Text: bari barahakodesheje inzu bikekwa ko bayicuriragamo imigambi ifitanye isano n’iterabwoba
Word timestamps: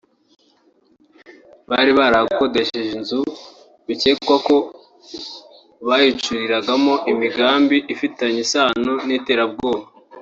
bari 1.69 1.91
barahakodesheje 1.99 2.91
inzu 2.99 3.21
bikekwa 3.87 4.35
ko 4.47 4.55
bayicuriragamo 5.87 6.93
imigambi 7.11 7.77
ifitanye 7.93 8.39
isano 8.45 8.93
n’iterabwoba 9.07 9.85